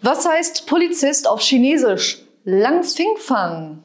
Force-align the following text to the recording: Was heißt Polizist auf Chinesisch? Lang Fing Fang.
Was 0.00 0.28
heißt 0.28 0.66
Polizist 0.66 1.26
auf 1.26 1.40
Chinesisch? 1.40 2.22
Lang 2.44 2.84
Fing 2.84 3.16
Fang. 3.16 3.82